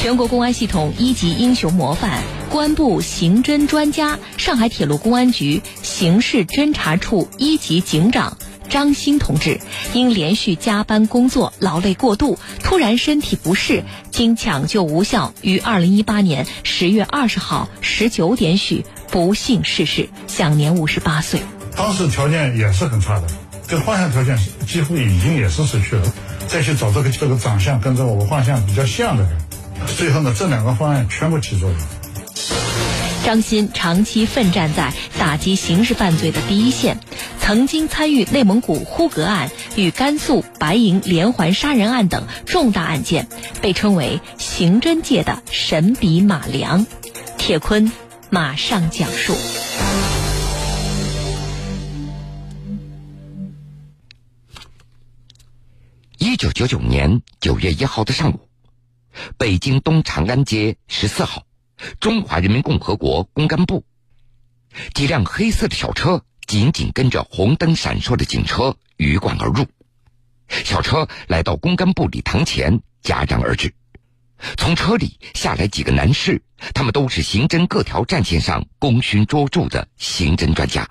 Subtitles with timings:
[0.00, 8.38] 全国公安系统一级英雄模范、公安部刑侦专家、上海铁路公安局刑事侦查处一级警长
[8.68, 9.60] 张鑫同志，
[9.94, 13.82] 因连续加班工作劳累过度，突然身体不适，
[14.12, 21.40] 经抢救无效，于二零一八年十月二十号十九点许不幸逝世，享年五十八岁。
[21.76, 23.26] 当时条件也是很差的，
[23.66, 26.14] 这个画像条件几乎已经也是失去了。
[26.46, 29.32] 再去找这个这个长相跟这个我画像比较像的人，
[29.86, 31.78] 最后呢，这两个方案全部起作用。
[33.24, 36.98] 张鑫长期奋战在打击刑事犯罪的第一线，
[37.40, 43.28] 曾经参与内蒙古呼格案与甘肃白银连环杀人案等重大案件，
[43.60, 46.86] 被称为刑侦界的神笔马良。
[47.36, 47.92] 铁坤
[48.30, 49.34] 马上讲述。
[56.16, 58.40] 一九九九年九月一号的上午，
[59.36, 61.44] 北京东长安街十四号，
[62.00, 63.84] 中华人民共和国公安部
[64.94, 69.66] 几辆黑色的小车紧紧跟着红灯闪烁的警车鱼贯而入。
[70.48, 73.72] 小车来到公安部礼堂前，戛然而止。
[74.56, 76.40] 从车里下来几个男士，
[76.72, 80.88] 他们都是刑侦各条战线上功勋卓著的刑侦专家。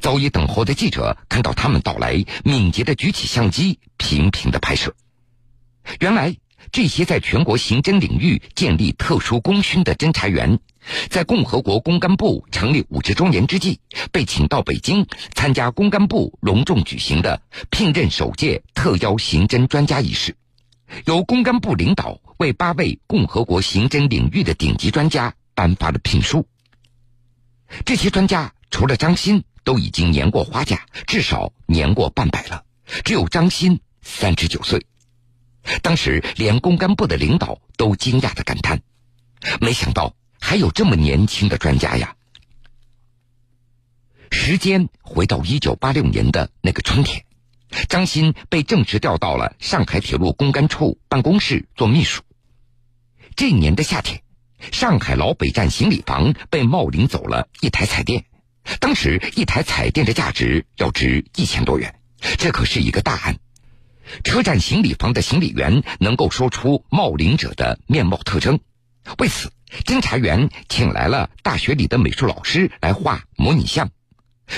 [0.00, 4.94] 早已等候的记者看到他们到来，敏捷的举起相机，频频的拍摄。
[5.98, 6.36] 原来，
[6.72, 10.58] 这些在全国刑侦领域建立特殊功勋的侦查员，
[11.08, 13.80] 在共和国公安部成立五十周年之际，
[14.12, 20.36] 被请到北京参加公安部隆重举行的聘任首届特邀刑侦专家仪式，
[21.06, 26.46] 由公安部领导为八位共和国刑侦领域的顶级专家颁发了聘书。
[27.84, 29.42] 这些专家除了张鑫。
[29.62, 32.64] 都已经年过花甲，至少年过半百了。
[33.04, 34.86] 只有张鑫三十九岁。
[35.82, 38.80] 当时连公干部的领导都惊讶的感叹
[39.60, 42.14] ：“没想到还有这么年轻的专家呀！”
[44.30, 47.24] 时间回到一九八六年的那个春天，
[47.88, 52.22] 张鑫被正式调到了上海铁路公安处办公室做秘书。
[53.36, 54.22] 这年的夏天，
[54.72, 58.24] 上海老北站行李房被冒领走了一台彩电。
[58.78, 61.98] 当时一台彩电的价值要值一千多元，
[62.38, 63.38] 这可是一个大案。
[64.24, 68.60] 车站行李房的行李员能够说出冒领者的面貌特征，
[69.18, 69.52] 为此，
[69.84, 73.90] 侦查员请来了大学里的美术老师来画模拟像。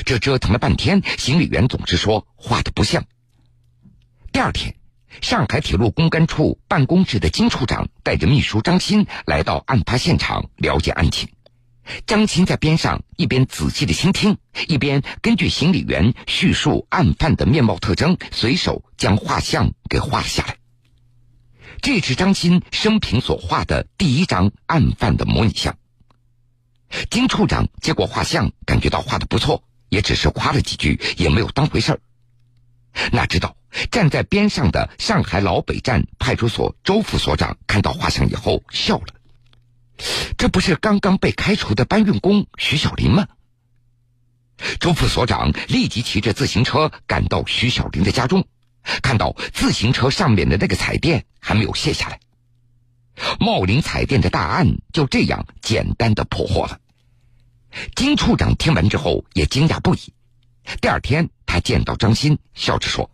[0.07, 3.05] 这折腾了半天，行李员总是说画的不像。
[4.33, 4.75] 第二天，
[5.21, 11.29] 上海铁路公安处办公室的金处长带着秘书张鑫来到案发现场了解案情。
[12.07, 14.39] 张鑫在边上一边仔细的倾听，
[14.69, 20.57] 一边根据行李员叙述案犯的面貌特征，随手将画像给画了下来。
[21.81, 25.77] 这是张鑫生平所画的第一张案犯的模拟像。
[27.11, 32.01] 金处长接过画像，感觉到画的不错，也只是夸了几句，也没有当回事儿。
[33.11, 33.57] 哪知道
[33.91, 39.07] 站在边上的上海老北站派出所周副所长看到画像以后笑了。
[40.43, 43.29] 这不是刚刚被开除的搬运工徐小林吗？
[44.81, 48.45] 周副所长立即骑着自行车赶到徐小林的家中，
[49.05, 52.19] 看到自行车上面的那个彩电还没有卸下来，
[53.39, 56.81] 茂林彩电的大案就这样简单的破获了。
[57.95, 60.13] 金处长听完之后也惊讶不已。
[60.81, 63.09] 第二天，他见到张鑫，笑着说：“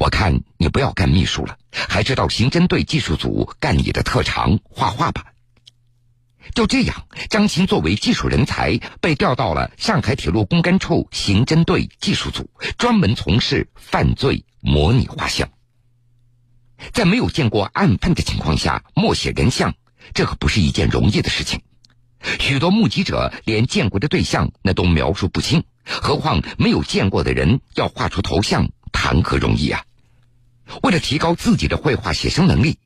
[0.00, 5.24] 我看你不要干秘书了，还是到刑侦队技术组干你的特长画画吧。”
[6.54, 12.48] 就这样，张鑫作为技术人才被调到了上海铁路公安处刑侦队技术组，
[12.78, 15.48] 专门从事犯罪模拟画像。
[16.92, 19.74] 在没有见过案犯的情况下，默写人像，
[20.14, 21.60] 这可不是一件容易的事情。
[22.38, 29.84] 许多目击者连见过的对象那都描述不清，何况没有见过的人要画出头像，谈何容易啊！
[30.82, 32.78] 为了提高自己的绘画写生能力。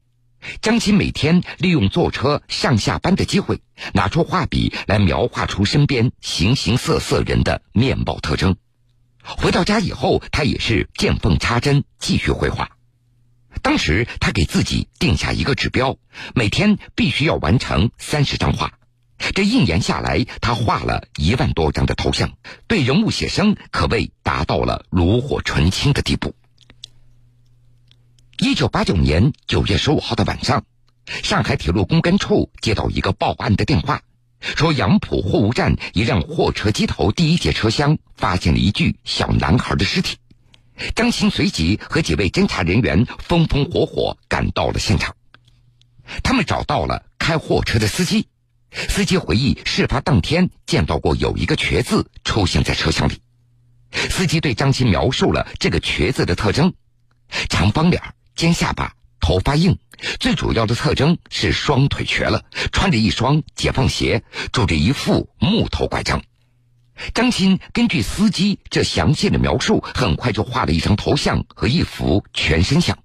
[0.62, 3.60] 张鑫每天利用坐车上下班的机会，
[3.92, 8.56] 拿出画笔来描画出身边形形色色人的面貌特征。
[9.22, 12.70] 回到家以后，他也是见缝插针继续绘画。
[13.62, 15.98] 当时他给自己定下一个指标，
[16.34, 18.72] 每天必须要完成三十张画。
[19.34, 22.32] 这一年下来，他画了一万多张的头像，
[22.66, 26.34] 对人物写生可谓达到了炉火纯青的地步。
[28.42, 30.64] 一九八九年九月十五号的晚上，
[31.22, 34.00] 上海铁路公安处接到一个报案的电话，
[34.40, 40.16] 说杨浦货物站一辆货车机头第一节车厢发现了一具小男孩的尸体。
[40.94, 45.14] 张鑫随即和几位侦查人员风风火火赶到了现场。
[46.22, 48.26] 他们找到了开货车的司机，
[48.70, 53.20] 司机回忆事发当天见到过有一个瘸子出现在车厢里。
[53.92, 56.72] 司机对张鑫描述了这个瘸子的特征：
[57.50, 58.02] 长方脸、
[58.40, 59.76] 尖下巴、头发硬，
[60.18, 62.42] 最主要的特征是双腿瘸了，
[62.72, 66.22] 穿着一双解放鞋，拄着一副木头拐杖。
[67.12, 72.98] 张鑫根据司机这详细的描述，很快就画了一张头像和一幅全身像。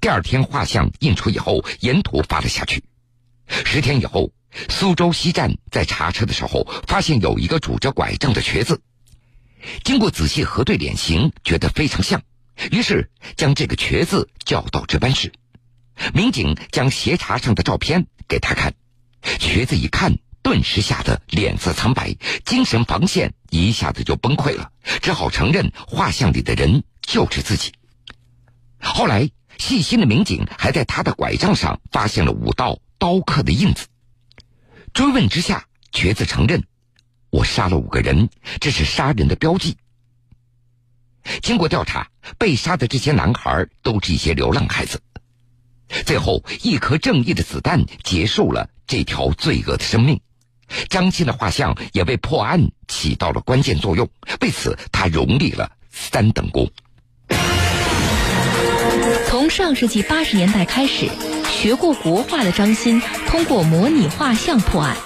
[0.00, 2.84] 第二天画像印出以后，沿途发了下去。
[3.48, 4.30] 十天以后，
[4.68, 8.80] 苏州西站在查车的时候，发现有一个拄着拐杖的瘸子。
[9.82, 12.22] 经过仔细核对脸型，觉得非常像，
[12.70, 15.32] 于是将这个瘸子叫到值班室。
[16.12, 18.74] 民警将协查上的照片给他看，
[19.38, 24.70] 瘸子一看，顿时吓得脸色苍白，精神防线一下子就崩溃了，
[25.00, 27.72] 只好承认画像里的人就是自己。
[28.78, 33.86] 后来，细心的民警还在他的拐杖上发现了五道刀刻的印子。
[34.92, 36.64] 追问之下，瘸子承认。
[37.30, 38.28] 我杀了五个人，
[38.60, 39.76] 这是杀人的标记。
[41.42, 42.08] 经过调查，
[42.38, 45.00] 被杀的这些男孩都是一些流浪孩子。
[46.04, 50.20] 最后，一颗正义的子弹结束了这条罪恶的生命。
[50.88, 54.08] 张鑫的画像也为破案起到了关键作用，
[54.40, 56.68] 为此他荣立了三等功。
[59.28, 61.08] 从上世纪八十年代开始，
[61.48, 64.96] 学过国画的张鑫通过模拟画像破案。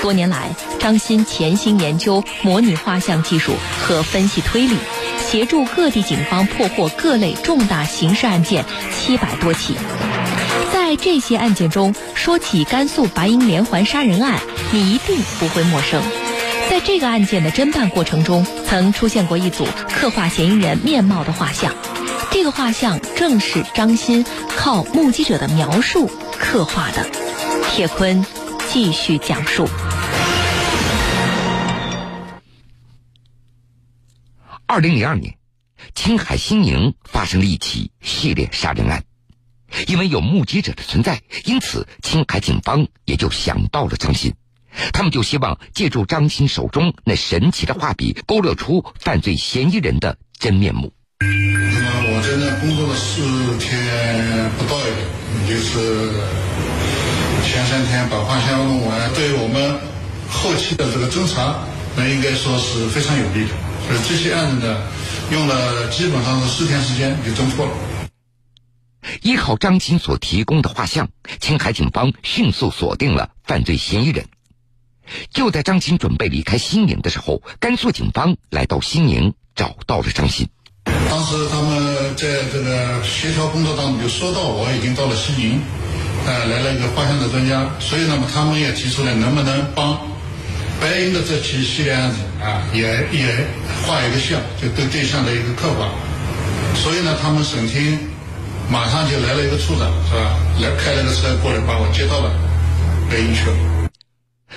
[0.00, 3.52] 多年来，张鑫潜心研究模拟画像技术
[3.82, 4.76] 和分析推理，
[5.28, 9.76] 协助各地警方破获各类重大刑事案件七百多起。
[10.72, 14.40] 在这些案件中，说起甘肃白银连环杀人案，
[14.72, 16.02] 你一定不会陌生。
[16.68, 21.74] 在这个案件的侦办过程中，曾出现过一组刻画嫌疑人面貌的画像，
[22.30, 24.24] 这个画像正是张鑫
[24.56, 27.06] 靠目击者的描述刻画的。
[27.72, 28.24] 铁坤
[28.72, 29.68] 继续讲述。
[34.70, 35.34] 二零零二年，
[35.96, 39.02] 青海西宁发生了一起系列杀人案，
[39.88, 44.32] 因为有目击者的存在，因此青海警方也就想到了张鑫，
[44.92, 50.92] 他们就希望借助张鑫手中那神奇的画笔，勾勒出犯罪嫌疑人的真面目。
[51.18, 56.12] 那么我在那工作了四天不到一点，就是
[57.42, 59.80] 前三天把画像弄完，对我们
[60.30, 61.58] 后期的这个侦查，
[61.96, 63.50] 那应该说是非常有利的。
[64.08, 64.76] 这些案子呢，
[65.30, 67.72] 用了基本上是四天时间就侦破了。
[69.22, 71.08] 依靠张琴所提供的画像，
[71.40, 74.26] 青海警方迅速锁定了犯罪嫌疑人。
[75.32, 80.48] 就在张琴准备离开西宁的时候，甘肃警方来到西宁，找到了张琴。
[80.84, 85.60] 当时他们在这个协调工作当中就说到，我已经到了西宁，
[86.26, 89.98] 呃，来了一个画像的专家，所以那么他们也提出来，能不能帮。
[90.80, 92.80] 白银的这起系列案子啊，也
[93.12, 93.46] 也
[93.86, 95.92] 画一个像，就对对象的一个刻画。
[96.74, 97.98] 所以呢，他们省厅
[98.70, 100.38] 马上就来了一个处长，是吧？
[100.60, 102.32] 来开了个车过来把我接到了
[103.10, 103.90] 白银去了。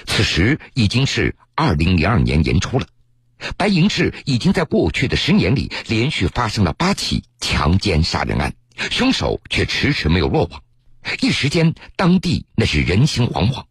[0.07, 2.87] 此时已经是二零零二年年初了，
[3.57, 8.53] 白银市已经在过去的十年里连续发生了八起强奸杀人案，
[8.89, 10.61] 凶手却迟迟没有落网，
[11.19, 13.65] 一时间当地那是人心惶惶。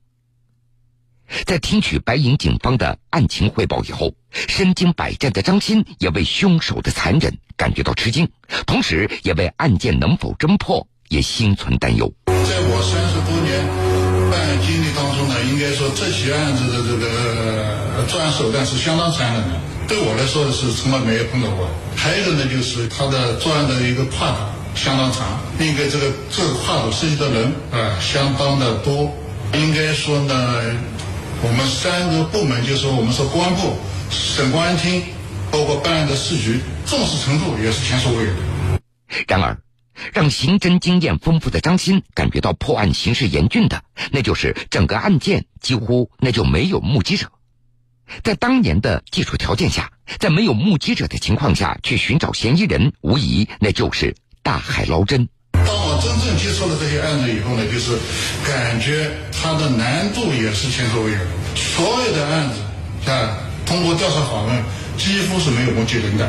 [1.46, 8.28] 在听取白银警方的案情汇报以后，身经百战的张鑫也为凶手的残忍感觉到吃惊，
[8.66, 12.12] 同时也为案件能否侦破也心存担忧。
[12.26, 13.64] 在我三十多年
[14.30, 21.68] 办案经历当中呢，应该说这起案子的这个作案手段是相当残忍的，对我来说是从来没有碰到过。
[21.96, 24.38] 还有一个呢，就是他的作案的一个跨度
[24.74, 29.12] 相当长，应该这个这个跨度涉及的人啊相当的多，
[29.54, 30.34] 应该说呢。
[31.44, 33.74] 我们三个部门，就是说，我们说公安部、
[34.10, 35.02] 省公安厅，
[35.50, 38.80] 包括办案的市局，重视程度也是前所未有的。
[39.26, 39.58] 然而，
[40.12, 43.82] 让刑侦经验丰富的张鑫感觉到破案形势严峻的，
[44.12, 47.28] 那就是整个案件几乎那就没有目击者。
[48.22, 55.28] 在当年的技术条件下，在没有目击者的情况下去寻找嫌疑人，无疑那就是大海捞针。
[56.02, 57.96] 真正接触了这些案子以后呢，就是
[58.44, 61.18] 感觉它的难度也是前所未有。
[61.54, 64.62] 所有的案子啊，通过调查访问，
[64.98, 66.28] 几乎是没有目击人的。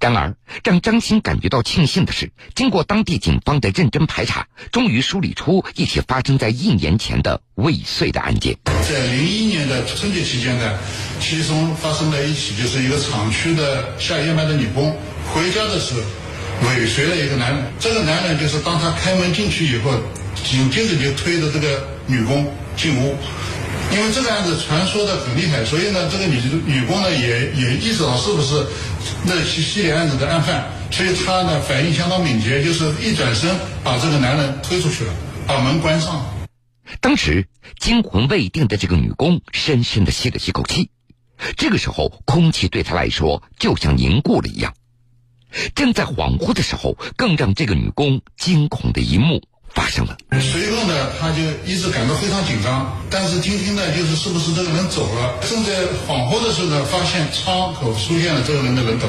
[0.00, 0.34] 然而，
[0.64, 8.56] 让张鑫感觉到庆幸的是，经过当地警方的认真排查，终于梳理出一起发生在一年前的未遂的案件。
[8.88, 10.78] 在零一年的春节期间呢，
[11.20, 14.96] 其中发生了一起，就是一个厂区的下夜班的女工
[15.34, 16.00] 回家的时候。
[16.62, 17.64] 尾随了一个男人。
[17.78, 19.92] 这个男人就是当他开门进去以后，
[20.44, 23.16] 紧接着就推着这个女工进屋。
[23.92, 28.66] 因为这个案子传说的很厉害，所以呢，这个女女工呢也也意识到是不是
[29.24, 33.48] 那系系列案子的案犯，所以她呢反应相当敏捷，就是一转身
[33.84, 35.12] 把这个男人推出去了，
[35.46, 36.26] 把门关上。
[37.00, 37.46] 当时
[37.78, 40.90] 惊魂未定的这个女工深深的吸了一口气，
[41.56, 44.74] 这个时候空气对她来说就像凝固了一样。
[45.74, 50.16] 正在恍惚的时候，更让这个女工惊恐的一幕发生了。
[50.40, 55.38] 随后呢，她就一直感到非常紧张，但是听听呢，就是是不是这个人走了？
[55.48, 59.06] 正在恍惚的时候呢，发现窗口出现了这个人的人头，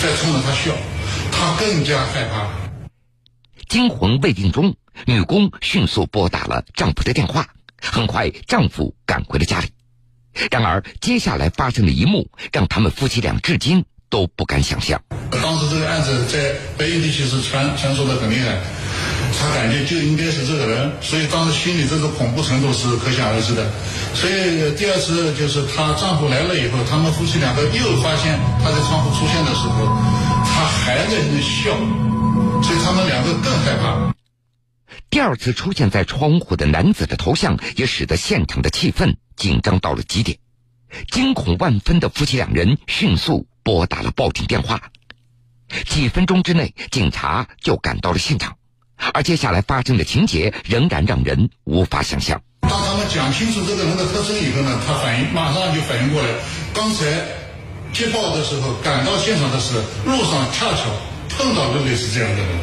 [0.00, 0.72] 在冲着她笑，
[1.32, 2.48] 她更加害怕。
[3.68, 4.74] 惊魂未定中。
[5.06, 7.46] 女工迅速拨打了丈夫的电话，
[7.80, 9.68] 很快丈夫赶回了家里。
[10.50, 15.00] 然而，接下来发生的一幕让他们夫妻俩至今都不敢想象。
[15.98, 18.56] 案子在北京地区是传传说的很厉害，
[19.36, 23.66] 他感觉就应该是这个人，所以当时心里这种恐怖程度是可想而知的。
[24.14, 29.86] 所以第二次就是她丈夫来了以后，他们夫妻两个又发现他在窗户出现的时候，
[30.46, 31.74] 他还在那笑，
[32.62, 34.14] 所以他们两个更害怕。
[35.10, 40.38] 第二次出现在窗户的男子的头像，也使得现场的气氛紧张到了极点。
[41.10, 44.80] 惊恐万分的夫妻两人迅速拨打了报警电话。
[45.86, 48.56] 几分钟之内，警察就赶到了现场。
[49.14, 52.40] 而接下来发生的情节仍然让人无法想象。
[52.62, 56.28] 当他们讲清楚这个人的特征以后呢，他反应马上就反应过来，
[56.74, 57.04] 刚才
[57.92, 60.84] 接报的时候赶到现场的时候，路上恰巧
[61.28, 62.58] 碰到了类似这样的人，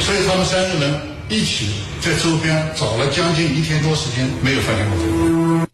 [0.00, 1.16] 所以他们三个人。
[1.28, 1.66] 一起
[2.00, 5.66] 在周边找了将近一天多时间，没有发现过。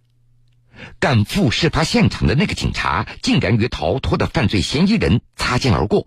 [0.99, 6.07] 赶赴事发现场的那个警察，竟然与逃脱的犯罪嫌疑人擦肩而过。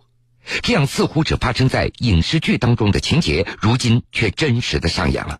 [0.61, 5.39] 这样似乎只发生在影视剧当中的情节，如今却真实的上演了。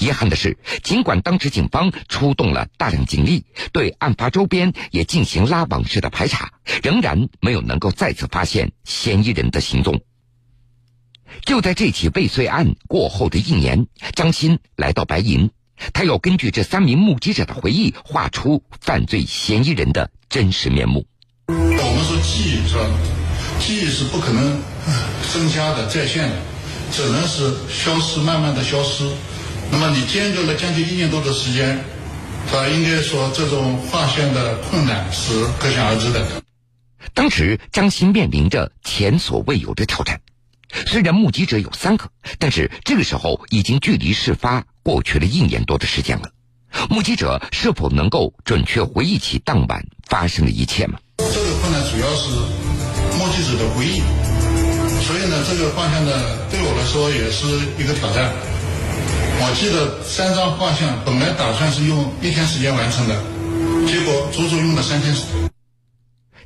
[0.00, 10.00] 遗憾的是，尽管当时警方出动了大量警力，对案发周边也进行拉网式的排查，仍然没有能够再次发现嫌疑人的行踪。
[11.44, 15.50] 就在这起未遂案过后的一年，张鑫来到白银，
[15.92, 21.06] 他要根据这三名目击者的回忆，画出犯罪嫌疑人的真实面目。
[21.48, 23.23] 我们说记者？
[23.60, 24.60] 记忆是不可能
[25.32, 26.36] 增加的、再现的，
[26.92, 29.04] 只能是消失，慢慢的消失。
[29.70, 31.82] 那么你间隔了将近一年多的时间，
[32.50, 36.26] 他应该说这种画线的困难是可想而知的。
[37.14, 40.20] 当时张鑫面临着前所未有的挑战。
[40.86, 46.28] 虽然目击者有三个，但是这个时候已经距离事发过去了一年多的时间了。
[46.90, 50.98] 目击者是否能够准确回忆起当晚发生的一切吗？
[51.18, 52.28] 这个困难主要是
[53.34, 54.00] 目击者的回忆，
[55.02, 56.12] 所以呢，这个画像呢
[56.52, 57.44] 对我来说也是
[57.76, 58.30] 一个挑战。
[59.40, 63.16] 我记得三张画像本来打算是用一天时间完成的，
[63.88, 65.50] 结果足足用了三天时间。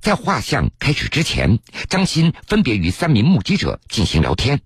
[0.01, 1.59] 在画像开始之前，
[1.91, 4.59] 张鑫分别与三名目击者进行聊天。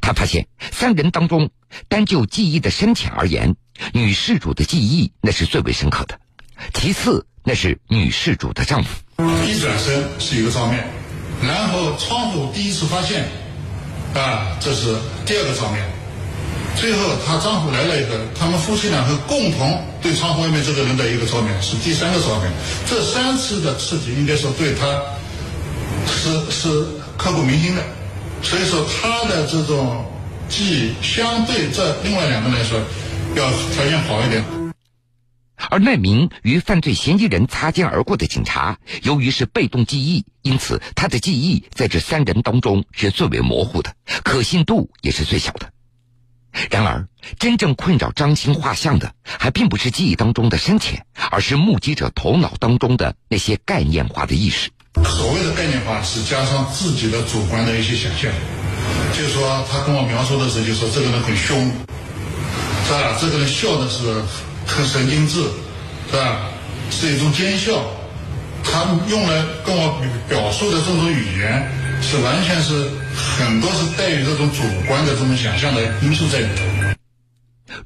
[0.00, 1.48] 他发现三人当中，
[1.88, 3.54] 单就记忆的深浅而言，
[3.94, 6.18] 女事主的记忆那是最为深刻的，
[6.74, 8.88] 其次那是女事主的丈夫。
[9.46, 10.84] 一转身是一个照面，
[11.42, 13.24] 然后窗户第一次发现，
[14.14, 14.94] 啊，这是
[15.26, 15.82] 第二个照面。
[16.74, 22.50] 最后，她丈夫来了以后，他们夫妻两个共同对窗户外面这个人的一个照面是第三个照面。
[22.88, 24.86] 这三次的刺激，应该说对她
[26.06, 26.68] 是是
[27.18, 27.82] 刻骨铭心的。
[28.42, 30.04] 所以说，她的这种
[30.48, 32.78] 记忆相对这另外两个来说
[33.34, 34.61] 要条件好一点。
[35.70, 45.70] 而那名与犯罪嫌疑人擦肩而过的警察，由于是被动记忆，因此他的记忆在这三人当中是最为模糊的，可信度也是最小的。
[46.70, 54.68] 然而，真正困扰张青画像的，还并不是记忆当中的深浅，而是目击者头脑当中的那些概念化的意识。
[55.02, 58.30] 所谓的概念化，是加上自己的主观的一些想象。
[59.14, 61.58] 就是说，他跟我描述的时候，就说这个人很凶，
[62.86, 63.16] 是吧？
[63.18, 64.22] 这个人笑的是
[64.66, 65.42] 很神经质，
[66.10, 66.50] 是吧？
[66.90, 67.84] 是一种奸笑。
[68.64, 71.70] 他用来跟我表述的这种语言。
[72.04, 76.64] 是完全是很多是带有这种主观的这种想象的因素在里头。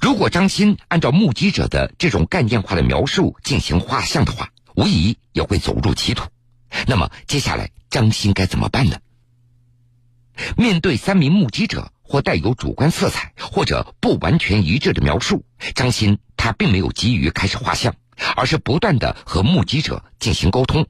[0.00, 6.24] 如果张鑫按照目击者的这种概念化的描述进行画像的话，无疑也会走入歧途。
[6.86, 8.96] 那么接下来张鑫该怎么办呢？
[10.56, 15.44] 面对三名目击者或带有主观色彩或者不完全一致的描述，
[15.74, 17.94] 张鑫他并没有急于开始画像，
[18.36, 20.86] 而是不断的和目击者进行沟通。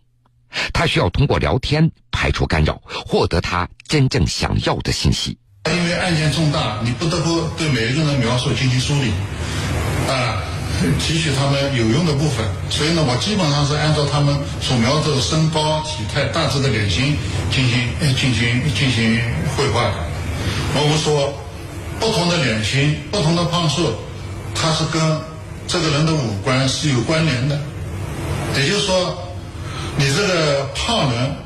[0.73, 5.39] 他需要通过聊天排除干扰，获得他真正想要的信息。
[5.69, 9.11] 因为案件重大，你不得不对每一个人描述进行梳理，
[10.09, 10.41] 啊，
[11.01, 12.47] 提取他们有用的部分。
[12.71, 17.17] 所以呢，我基本上是按照他们所描述的身高、体态、大致的脸型
[17.51, 19.19] 进行进行进行
[19.57, 20.16] 绘画的。
[20.75, 21.33] 我们说，
[21.99, 23.95] 不同的脸型、不同的胖瘦，
[24.55, 25.01] 它是跟
[25.67, 27.59] 这个人的五官是有关联的。
[28.57, 29.17] 也就是说，
[29.97, 31.37] 你这个胖人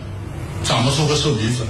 [0.64, 1.66] 长不出个瘦鼻子。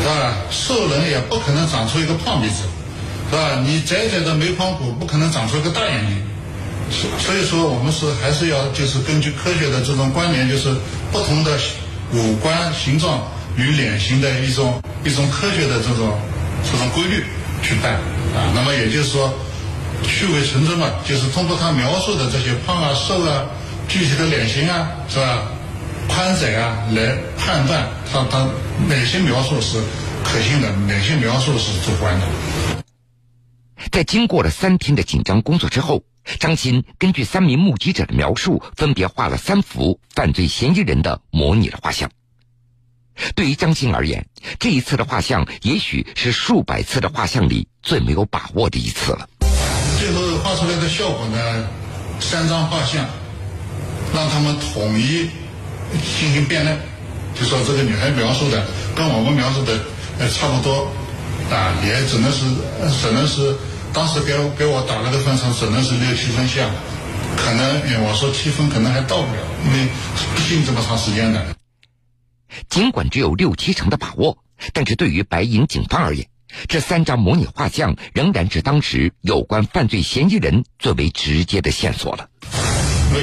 [0.00, 0.36] 是吧？
[0.48, 2.62] 瘦人也不可能长出一个胖鼻子，
[3.28, 3.60] 是吧？
[3.66, 6.22] 你窄窄的眉框骨不可能长出一个大眼睛，
[6.88, 10.72] 所所以说我们是还是要就是根据科学的这种关联，就是
[11.10, 11.58] 不同的
[12.12, 13.20] 五官形状
[13.58, 16.18] 与脸型的一种一种科学的这种
[16.64, 17.24] 这种规律
[17.62, 17.92] 去办
[18.34, 18.52] 啊。
[18.54, 19.34] 那么也就是说，
[20.04, 23.44] 去伪存真嘛，就是通过他描述的这些胖啊、瘦啊、
[23.88, 25.42] 具体的脸型啊，是吧？
[26.08, 28.48] 宽窄啊，来判断他他
[28.88, 29.78] 哪些描述是
[30.24, 32.26] 可信的，哪些描述是主观的。
[33.92, 36.02] 在经过了三天的紧张工作之后，
[36.40, 42.10] 张鑫根据三名目击者的描述，分别画了三幅犯罪嫌疑人的模拟的画像。
[43.34, 44.24] 对于张鑫而言，
[44.58, 49.28] 这一次的画像也许是数百次的画像里最没有把握的一次了。
[49.98, 51.68] 最后画出来的效果呢，
[52.20, 53.04] 三张画像，
[54.14, 55.28] 让他们统一。
[56.20, 56.76] 进行辩论，
[57.34, 58.62] 就说这个女孩描述的
[58.94, 59.72] 跟我们描述的
[60.18, 60.86] 呃差不多，
[61.50, 62.44] 啊，也只能是
[63.00, 63.56] 只能是
[63.90, 66.68] 当时给我给我打了个分数，只能是六七分像，
[67.38, 69.88] 可能我说七分可能还到不了，因为
[70.36, 71.42] 毕竟这么长时间的。
[72.68, 74.38] 尽管只有六七成的把握，
[74.72, 76.26] 但是对于白银警方而言，
[76.68, 82.28] 这三张模拟画像仍然是当时有关犯罪嫌疑人最为直接的线索了。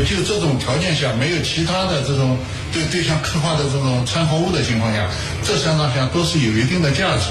[0.10, 2.38] 就这种条件下，没有其他的这种
[2.74, 5.10] 对对象刻画的这种参考物的情况下，
[5.44, 7.30] 这三张像都是有一定的价值。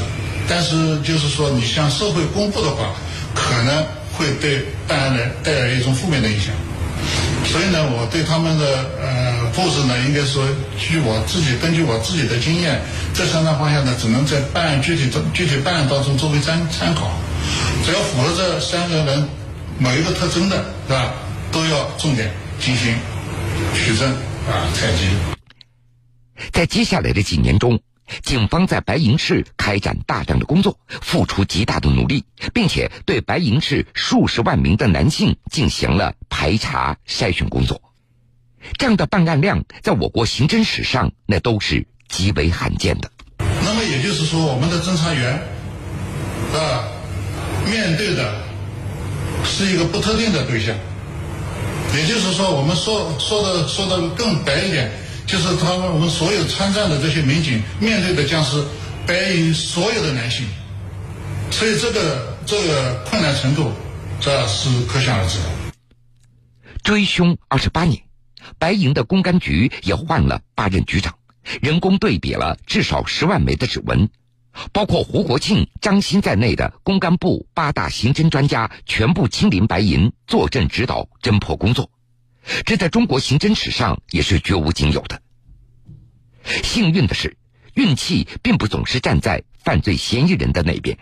[0.49, 2.95] 但是就是说，你向社会公布的话，
[3.35, 6.55] 可能会对办案人带来一种负面的影响。
[7.45, 8.65] 所以呢，我对他们的
[9.01, 10.45] 呃布置呢，应该说，
[10.79, 12.81] 据我自己根据我自己的经验，
[13.15, 17.11] 这三大方向呢，只能在办案具体中具体办案当中作为参参考。
[17.85, 19.29] 只要符合这三个人
[19.79, 20.57] 某一个特征的，
[20.89, 21.13] 是吧？
[21.53, 22.31] 都要重点。
[22.61, 22.95] 进行
[23.75, 24.09] 取证
[24.49, 25.09] 啊，采集。
[26.53, 27.79] 在接下来的几年中，
[28.23, 37.81] 警方在白银市开展大量的工作，付出极大的努力，并且对白银市数十万名的男性进行了排查筛选工作。
[38.79, 43.11] 这样的办案量，在我国刑侦史上那都是极为罕见的。
[43.39, 45.33] 那么也就是说，我们的侦查员
[46.55, 46.85] 啊，
[47.71, 48.35] 面对的
[49.45, 50.75] 是一个不特定的对象。
[51.95, 54.91] 也就是说，我们说说的说的更白一点，
[55.35, 58.65] 就是他们我们所有参战的这些民警面对的将是
[59.05, 60.47] 白银所有的男性，
[61.51, 63.73] 所以这个这个困难程度，
[64.21, 65.47] 这是可想而知的。
[66.85, 68.05] 追凶二十八年，
[68.61, 71.17] 白银的公安局也换了八任局长，
[71.61, 74.11] 人工对比了至少十万枚的指纹，
[74.73, 81.91] 包括胡国庆、张鑫在内的公安部八大刑侦专家全部亲临白银，坐镇指导侦破工作。
[82.65, 85.21] 这在中国刑侦史上也是绝无仅有的。
[86.63, 87.37] 幸运的是，
[87.75, 90.99] 运气并不总是站在犯罪嫌疑人的那边。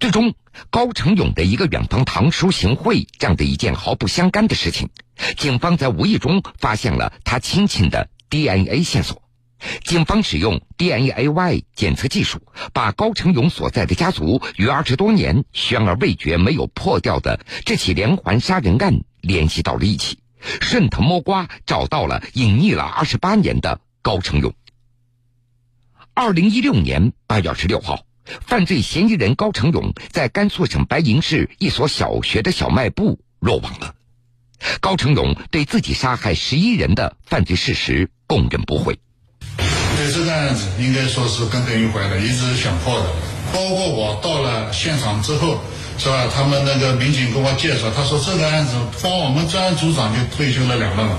[0.00, 0.34] 最终，
[0.70, 4.90] 高成勇的一个远房堂叔行贿这样的一件毫不相干的事情，
[5.36, 9.22] 警方在无意中发现了他亲戚的 DNA 线索。
[9.84, 12.42] 警方使用 DNA-Y 检测技术，
[12.74, 20.18] 把高成勇所在的家族与二十多年悬而未决、没有破掉的这起连环杀人案联系到了一起。
[20.60, 24.54] 顺藤摸瓜，找到了隐匿了二十八年的高成勇。
[26.14, 28.04] 二零一六年八月二十六号，
[28.46, 33.96] 犯罪嫌疑人高成勇在甘肃省白银市一所小学的小卖部落网了。
[34.80, 38.96] 高成勇对自己杀害十一人的犯罪事实供认不讳。
[39.96, 43.06] 对这个案子，应该说是耿耿于怀的，一直想破的。
[43.52, 45.58] 包括我到了现场之后。
[45.98, 46.28] 是吧？
[46.32, 51.18] 他们那个民警跟我介绍，他说这个案子光我们专案组长就退休了两任了，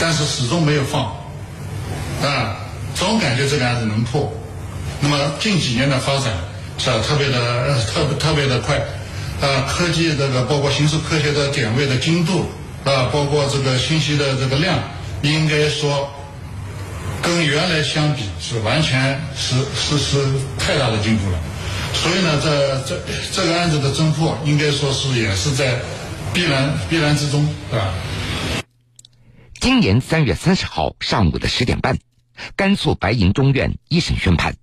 [0.00, 1.14] 但是始终没有放，
[2.22, 2.56] 啊，
[2.94, 4.32] 总感觉这个案子能破。
[5.00, 6.32] 那么近几年的发展
[6.78, 7.00] 是吧？
[7.06, 8.76] 特别的特特别的快，
[9.40, 12.46] 啊，科技这个包括刑事科学的点位的精度
[12.84, 14.78] 啊，包括这个信息的这个量，
[15.22, 16.10] 应该说
[17.22, 20.24] 跟原来相比是完全是是是
[20.58, 21.38] 太大的进步了。
[21.94, 23.00] 所以呢，这这
[23.32, 25.76] 这个案子的侦破，应该说是也是在
[26.32, 27.94] 必然必然之中，啊？
[29.60, 31.98] 今年三月三十号上午的十点半，
[32.56, 34.56] 甘肃白银中院一审宣判，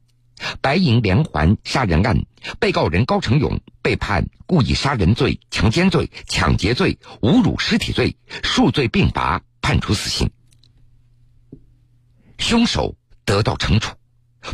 [0.61, 2.25] 白银连环杀人案
[2.59, 10.29] 被告人高成勇被判故意杀人罪、强奸罪、抢劫罪、侮辱尸体罪，数罪并罚，判处死刑。
[12.38, 13.95] 凶手得到惩处，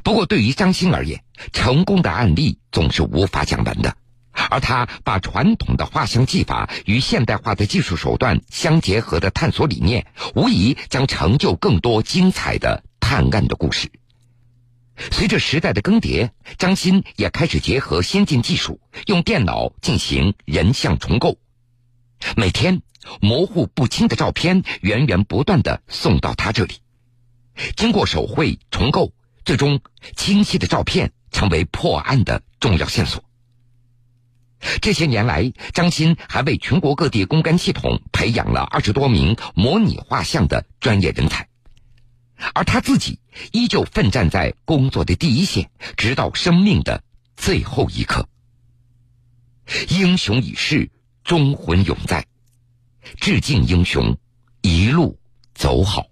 [0.03, 3.97] 不过对于张鑫而言，成功的案例总是无法讲完的。
[4.33, 13.91] 而他把传统的画像技法与现代化的技术手段相结合的探索理念，无疑将成就更多精彩的探案的故事。
[15.11, 21.37] 随着时代的更迭，张鑫也开始结合先进技术，用电脑进行人像重构。
[22.35, 22.81] 每天，
[23.19, 26.75] 模糊不清的照片源源不断的送到他这里，
[27.75, 29.11] 经过手绘重构，
[29.43, 29.81] 最终
[30.15, 33.23] 清晰的照片成为破案的重要线索。
[34.82, 41.47] 这些年来，张鑫还为全国各地公安系统培养了二十多名模拟画像的专业人才，
[42.54, 43.19] 而他自己
[43.52, 47.04] 依旧奋战在工作的第一线，直到生命的
[47.36, 48.28] 最后一刻。
[49.89, 50.91] 英雄已逝，
[51.24, 52.26] 忠魂永在，
[53.19, 54.17] 致敬英雄，
[54.62, 55.17] 一路
[55.56, 56.11] 走好。